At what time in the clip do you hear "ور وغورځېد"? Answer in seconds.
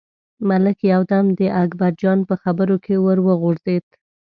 3.05-3.85